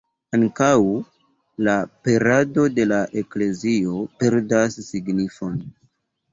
[0.35, 0.69] Ankaŭ
[1.67, 1.75] la
[2.07, 5.65] perado de la Eklezio perdas signifon.